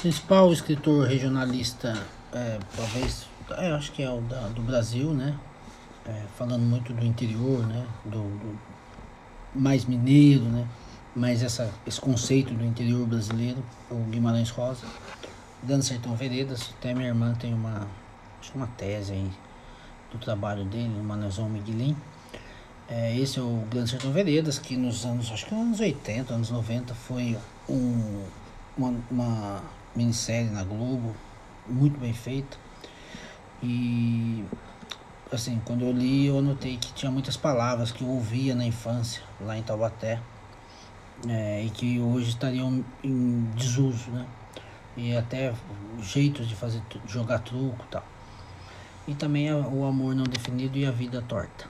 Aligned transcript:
principal 0.00 0.52
escritor 0.52 1.06
regionalista, 1.06 1.92
é, 2.32 2.58
talvez, 2.76 3.26
é, 3.56 3.72
acho 3.72 3.92
que 3.92 4.02
é 4.02 4.10
o 4.10 4.20
da, 4.20 4.48
do 4.48 4.62
Brasil, 4.62 5.12
né? 5.12 5.36
É, 6.06 6.22
falando 6.36 6.62
muito 6.62 6.92
do 6.92 7.04
interior, 7.04 7.66
né? 7.66 7.84
Do, 8.04 8.22
do, 8.22 8.58
mais 9.54 9.84
mineiro, 9.84 10.44
né? 10.44 10.66
Mais 11.16 11.42
essa, 11.42 11.70
esse 11.86 12.00
conceito 12.00 12.54
do 12.54 12.64
interior 12.64 13.06
brasileiro, 13.06 13.62
o 13.90 13.96
Guimarães 14.04 14.50
Rosa. 14.50 14.86
Dando 15.62 15.82
Sertão 15.82 16.14
Veredas, 16.14 16.72
até 16.78 16.94
minha 16.94 17.08
irmã 17.08 17.34
tem 17.34 17.52
uma, 17.52 17.88
acho 18.40 18.52
uma 18.54 18.68
tese 18.68 19.12
aí 19.12 19.30
do 20.12 20.18
trabalho 20.18 20.64
dele, 20.64 20.94
o 20.98 21.02
Manezão 21.02 21.48
Miguelin. 21.48 21.96
É, 22.88 23.14
esse 23.18 23.38
é 23.40 23.42
o 23.42 23.64
Grande 23.68 23.90
Sertão 23.90 24.12
Veredas, 24.12 24.58
que 24.58 24.76
nos 24.76 25.04
anos, 25.04 25.30
acho 25.32 25.44
que 25.46 25.54
nos 25.54 25.64
anos 25.64 25.80
80, 25.80 26.32
anos 26.32 26.50
90, 26.50 26.94
foi 26.94 27.36
um, 27.68 28.24
uma, 28.76 28.94
uma 29.10 29.62
minissérie 29.98 30.48
na 30.50 30.62
Globo, 30.62 31.14
muito 31.66 31.98
bem 31.98 32.12
feita. 32.12 32.56
E 33.60 34.44
assim, 35.32 35.60
quando 35.64 35.84
eu 35.84 35.92
li, 35.92 36.26
eu 36.26 36.40
notei 36.40 36.76
que 36.76 36.92
tinha 36.92 37.10
muitas 37.10 37.36
palavras 37.36 37.90
que 37.90 38.02
eu 38.02 38.08
ouvia 38.08 38.54
na 38.54 38.64
infância, 38.64 39.22
lá 39.40 39.58
em 39.58 39.62
Taubaté, 39.62 40.20
é, 41.28 41.64
e 41.64 41.70
que 41.70 42.00
hoje 42.00 42.30
estariam 42.30 42.84
em 43.02 43.50
desuso, 43.56 44.10
né? 44.12 44.24
E 44.96 45.16
até 45.16 45.52
jeitos 46.00 46.48
de 46.48 46.54
fazer 46.54 46.80
jogar 47.06 47.40
truco 47.40 47.84
e 47.84 47.90
tal. 47.90 48.04
E 49.08 49.14
também 49.14 49.52
o 49.52 49.84
amor 49.84 50.14
não 50.14 50.24
definido 50.24 50.78
e 50.78 50.86
a 50.86 50.90
vida 50.90 51.22
torta. 51.22 51.68